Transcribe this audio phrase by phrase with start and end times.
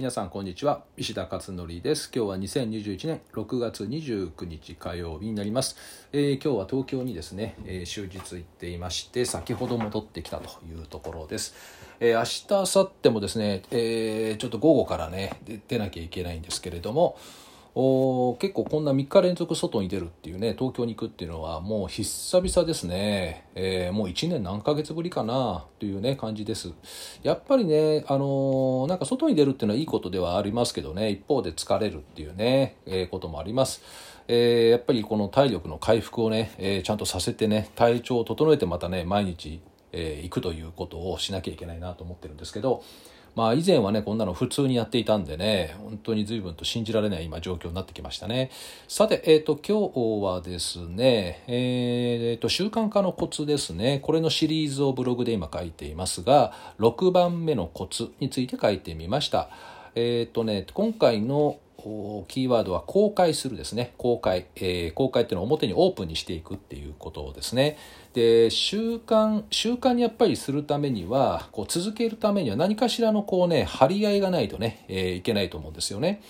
[0.00, 0.82] 皆さんこんにちは。
[0.96, 2.10] 石田勝則です。
[2.10, 5.76] 今日は2021年6月29日火曜日になります、
[6.14, 11.54] えー、今日は東京にですね、えー、終日行っていまして先ほど戻ってきたというところです、
[12.00, 17.18] えー、明日明後日もですね、えー、ちょっと午後からね出なきゃいけないんですけれども
[17.74, 26.72] 結構こんな3日連続外に出るっていうね東京に行くっていうのはもう久々ですね、えー、もう1年何ヶ月ぶりかなというね感じです。
[27.22, 33.82] やっぱりねあのー、なんか外に出るっていうのはいいことではありますけどね一方で疲れるっていうね、えー、こともあります。
[34.26, 39.60] え、やっぱりこの体力の回復をね、え、ちゃんとさせてね体調を整えてまたね毎日、
[39.92, 42.82] え、行くということをしなきゃいけないなと思ってるんですけど
[43.34, 48.50] まあ以前はねこんなの普通にやっていたんでね本当に随分と信じられない今状況になってきましたね。
[48.88, 54.00] さて、えーと、今日はですねえーと、習慣化のコツですね。
[54.02, 59.50] これのシリーズをブログで今書いていますが6番目のコツについて書いてみました。
[59.94, 61.58] えっ、ー、とね今回の
[62.28, 63.94] キーワードは公開するですね。
[63.96, 67.76] 公開、えー、公開っていうのを表にオープンにしていくっていうことですね。
[68.12, 76.22] で習慣習慣にやっぱりするためにはこう続けるためには何かしらのこうね張り合いがないとね、えー、いけないと思うんですよね。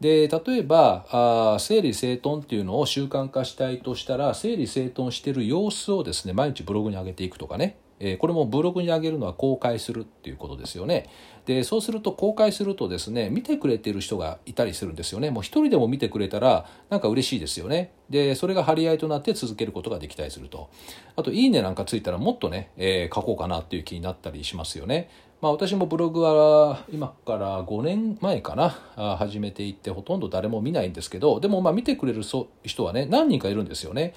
[0.00, 7.76] で例えばあ整理整頓っていうのを習慣化したいとしたら整理整頓してる様子をですね毎日ブログに上げていくとかね。
[8.04, 11.08] えこれもブログに上げるのは公開するっていうことですよね。
[11.46, 15.30] でそうすると公開するとですね見てくれてる人がいたりするんですよね。
[15.30, 17.92] もう一人でも見てくれたらなんか嬉しいですよね。
[18.10, 20.68] でそれが張り合いとなって続けることができたりすると。
[21.14, 25.08] あといいねなんかついたらもっとね、えー、書こうかなっていう気になったりしますよね。
[25.40, 34.14] まあ、私もブログは今から5年前かな始めていってほとんど誰も見ないんですけどでもまあ見てくれる人はね何人かいるんですよね。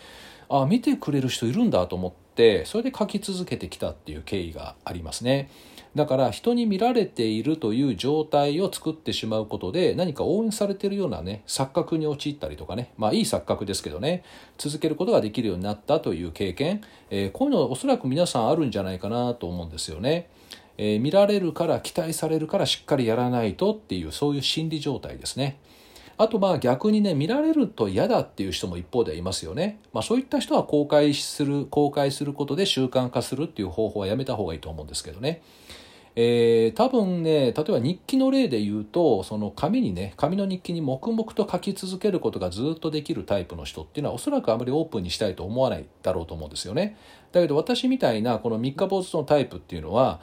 [0.49, 5.49] あ見てくれる人いるんだと思ってそれで書き続けてきたっていう経緯がありますね
[5.95, 14.23] だから人に見られているという状態を作ってしまうことで何か応援されているようなね錯覚に陥ったりとかねまあいい錯覚ですけどね
[14.57, 20.29] 続けることができるようになったという経験、えー、こういうのはおそらく皆さんあるんじゃないかなと思うんですよね。
[20.77, 25.57] えー、見られるから期待されるからしっかりやらないとっていうそういう心理状態ですね。
[26.17, 35.41] あとまあ逆にね見られると嫌だっていう人も一方ではいますよね、まあ、そういった人は公開する公開することで習慣化するっていう方法はやめた方がいいと思うんですけどね。
[36.17, 46.97] えー、多分ね例えば日記の例で言うとその紙にね紙の日記に黙々と書き続けることがずっとできるタイプの人っていうのはおそらくあまりオープンにしたいと思わないだろうと思うんですよね。
[47.33, 50.21] だけど私みたいなこの三日坊主のタイプっていうのは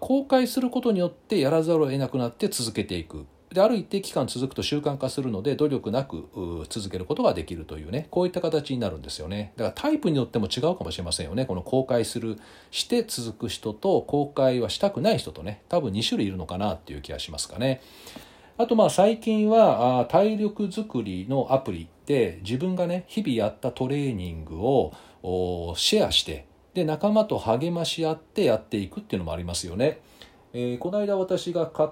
[0.00, 3.26] 公開することによってやらざるを得なくなって続けていく。
[3.52, 8.08] である一定期間続くと習慣化するので努力なく続けることができるというね。
[8.10, 9.52] こういった形になるんですよね。
[9.56, 11.46] だからタイプによっても違うかもしれませんよね。
[11.46, 12.38] この公開する
[12.70, 15.62] して続く人と公開はしたくない人とね。
[15.68, 17.80] 多分2種類いるのかなっていう気がしますかね。
[18.58, 24.92] あとまあ最近は体力づくりのアプリで自分がね日々やったトレーニングを
[25.76, 30.00] シェアしてで仲間と励まし合ってやっていくっていうのもありますよね。
[30.54, 31.88] えー、この間私が買っ、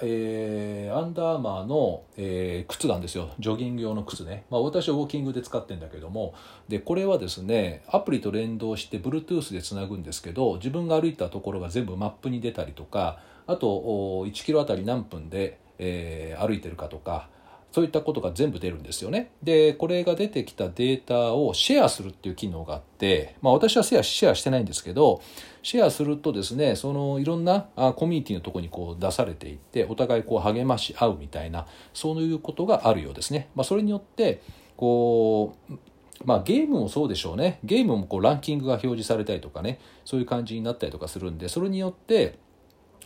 [0.00, 3.30] えー、アンダーマーの、えー、靴なんですよ。
[3.38, 6.34] ジョギング用の靴ね、まあ、私はウォーキングで使ってんだけども。
[6.68, 13.66] でこれはですねアプリと連動して Bluetooth でつなぐんですけど自分が歩いたところが全部マップに出たりとかあと
[14.26, 17.28] 1キロあたり何分で、えー、歩いてるかとか
[17.72, 19.32] そういったことが全部出るんですよね。
[19.42, 25.22] で、これが出てきたデータをシェアするっていう機能があって、まあ私はシェアシェアしてないんですけど、
[25.62, 27.62] シェアするとですね、そのいろんな
[27.96, 33.48] コミュニティのとこにこう出されていって、お互いこう励まし合うみたいな、そういうことがあるようですね。
[33.54, 34.42] まあそれによって、
[34.76, 35.74] こう、
[36.26, 37.58] まあゲームもそうでしょうね。
[37.64, 42.38] ゲームもこうランキングが表示されたりとかね、そういう感じになったりとかするんで、それによって、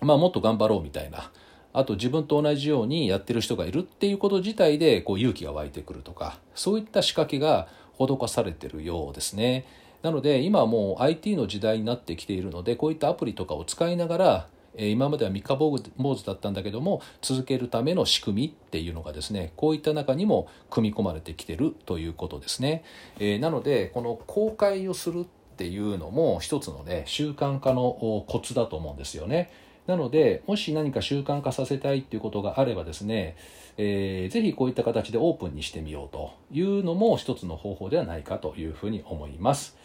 [0.00, 1.30] まあもっと頑張ろうみたいな、
[1.76, 9.66] あと自分と同じようにやってる人がいるっていうこと自体でこう勇気が湧いてくるとかそういった仕掛けが施されてるようですね。
[10.02, 14.48] なので今はもう IT の時代になってきているのでこういったアプリとかを使いながら
[14.78, 22.84] 今までは三日坊主だったんだけども続けるための仕組みっていうのがですねこういった中にも組み込まれてきてるということですね。
[23.18, 25.24] えー、なのでこの公開をするっ
[25.56, 29.50] ていうのも一つのね習慣化のコツだと思うんですよね。
[29.86, 33.36] なので、もし何か習慣化させたいっていうことがあればですね、
[33.78, 39.76] えー、ぜひこういった形でオープンにしてみようというのも一つの方法ではないかというふうに思います。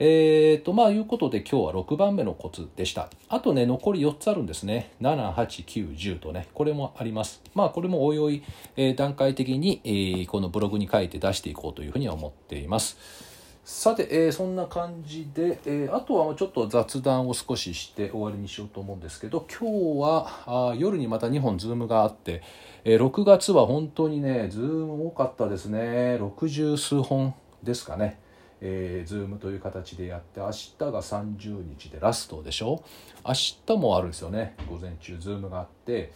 [0.00, 3.10] えーと、まあ、いうことで今日は6番目のコツでした。
[3.28, 4.90] あとね、残り4つあるんですね。
[5.00, 7.42] 7、8、9、10とね、これもあります。
[7.54, 8.42] まあ、これもおいおい、
[8.76, 13.33] えー、段階的に、えー、このブログに書いて出していこうというふうに思っています。
[13.64, 22.42] さて、えー、そんな感じで、えー、あとはちょっと雑談を少しして終わりにしようと思うんですけど今日はあ夜にまた2本ズームがあって、
[22.84, 25.78] えー、6月は本当にねズーム多かったですね
[26.20, 28.20] 60数本ですかね。
[28.60, 32.82] えー、ズームという形でやって明日が30日でラストでしょ
[33.26, 36.12] 明日もあるんですよね午前中ズームがあって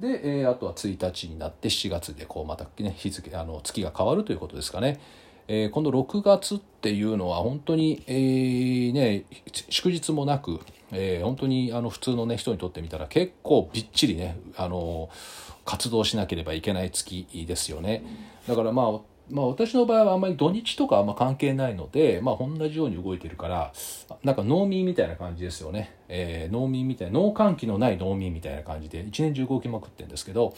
[0.00, 5.00] で、えー、あとは1日になって7月でこうまたね日付あの月が変わるということですかね。
[5.48, 9.24] えー、この6月っていうのは本当に、えー、ね、
[9.70, 10.60] 祝日もなく、
[10.92, 15.08] えー、本当にあの普通の、ね、人にとってみたら結構びっちりねあの
[15.64, 18.04] 活動しなければいけない月ですよね。
[18.46, 23.72] だからまあまあ、私の場合はあんまり土日とかあんま関係ないので、まあ、同じように動いてるから
[24.22, 30.54] なんか農民みたいな感じですよね、えー、農民みたいな農閑期のない農民みたいな感じで一年中動きまくってるんですけど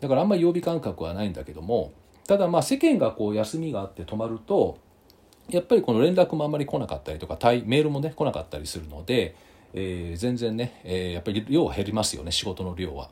[0.00, 1.92] だからあんまり曜日感覚はないんだけども
[2.26, 4.78] ただまあ世間がこう休みがあって止まると
[5.48, 9.34] やっぱりこの連絡もあんまり来なかったりとかメールもね来なかったりするので、
[9.74, 13.10] えー、全然ね、えー、やっぱり量は減りますよね仕事の量は。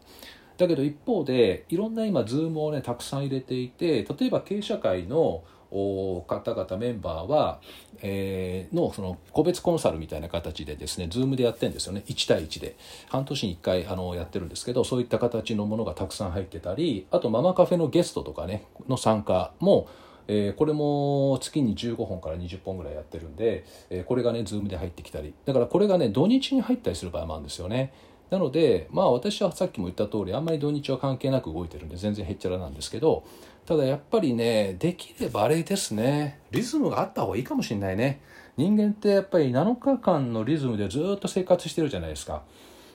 [0.56, 7.60] だけど一方でいろんな今ズームをねたくさん入れていて例えば経営者会の方々メンバーは、
[8.00, 12.76] えー、のその個別コンサルみたいな形でですねズームでやってるんですよね1対1で
[13.08, 19.88] 半年に1回あのやってるんですけどそういった形のものがたくさん入ってたりあとママカフェのゲストとかねの参加も
[20.30, 27.92] えー、これも月に15本から20本ぐらいやってるんで、えー、これがねズームで入ってきたりだからこれがね土日に入ったりする場合もあるんですよね
[28.30, 33.24] なのでまあ私はさっきも言った通りあんまり土日は関係なく動いてるんで全然へっちゃらなんですけど
[33.66, 36.40] ただやっぱりねできればあれですね。
[36.50, 38.22] リズムがあった方がいいかもしれないね。
[38.56, 42.42] 人間ってやっぱり7日間のリズムでずっと生活してるじゃないですか。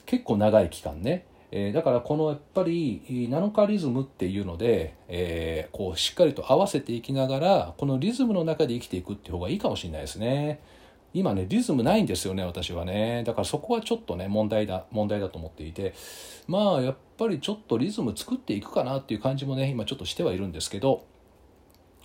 [0.07, 1.25] 結構長い期間ね。
[1.51, 10.59] えー、だからこのやっぱり7日リズムっていうので、えー、こうしっかりと合わせていきながらこのリズムの中で生きていくっていう方がいいかもしれないですね。
[11.13, 13.24] 今ねリズムないんですよね私はね。
[13.25, 15.94] だからそこはちょっとね問題だ問題だと思っていて。
[16.48, 21.06] まあやっぱりちょっとリズム作っていくかなっていう感じもね今ちょっとしてはいるんですけど。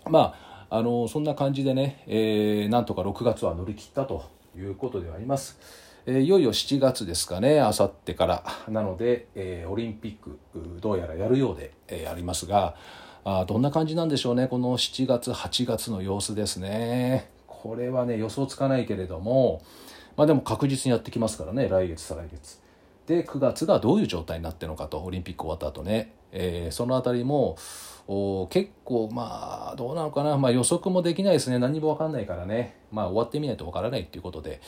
[0.08, 5.58] まああのそんな感じでね、えー、なんとか6月は乗り切ったということではあります。
[6.06, 8.44] え、いよいよ7月ですかねあさってから。
[8.68, 10.38] なので、えー、オリンピック
[10.80, 12.76] どうやらやるようで、えー、ありますが。
[13.24, 17.37] あどんな感じなんでしょうねこの7月8月の様子ですね。
[17.62, 19.62] これはね予想つかないけれども
[20.16, 22.60] まあでも確実にやってきますからね来月再来月。
[23.06, 27.56] で9月がどういう状態になってるのかとオリンピック終わった後ね、えー、その辺りも
[28.50, 31.58] 結構まあどうなのかな、まあ、予測もできないですね。
[31.58, 34.60] 何も分かんないからね、まあ、終わってみないと分からないっていうことで、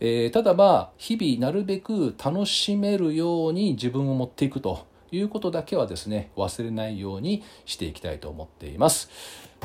[0.00, 4.86] えー、ただまあ日々なるべく楽しめるように自分を持っていくと。
[5.14, 9.08] いうことだけはですね忘れないようにしていきたいと思っています。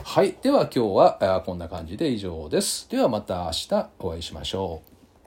[0.03, 0.35] はい。
[0.41, 2.89] では今日はこんな感じで以上です。
[2.89, 4.88] ではまた明日お会いしましょう。